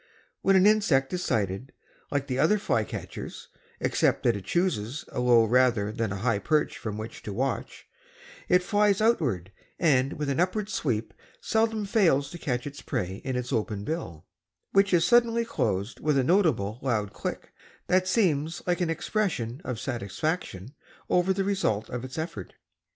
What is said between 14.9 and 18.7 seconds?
is suddenly closed with a notably loud click that seems